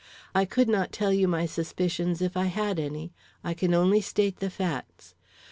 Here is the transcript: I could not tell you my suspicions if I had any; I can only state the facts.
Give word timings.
I 0.33 0.45
could 0.45 0.67
not 0.67 0.91
tell 0.91 1.13
you 1.13 1.27
my 1.27 1.45
suspicions 1.45 2.23
if 2.23 2.35
I 2.35 2.45
had 2.45 2.79
any; 2.79 3.13
I 3.43 3.53
can 3.53 3.75
only 3.75 4.01
state 4.01 4.37
the 4.37 4.49
facts. 4.49 5.13